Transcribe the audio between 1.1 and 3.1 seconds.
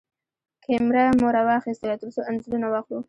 مو راواخيستله ترڅو انځورونه واخلو.